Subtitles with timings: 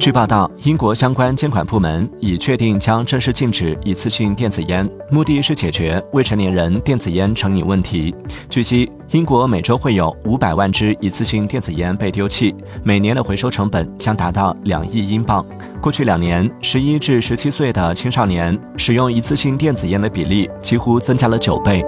[0.00, 8.14] 据报道英国相关监管部门已确定将正式禁止一次性电子烟目的是解决未成年人电子烟成瘾问题。
[8.48, 15.44] 据悉英国每周会有五百万支一次性电子烟被丢弃每年的回收成本将达到两亿英镑。
[15.82, 21.84] 过去两年十一至十七岁的青少年使用一次性电子烟的比例几乎增加了九倍。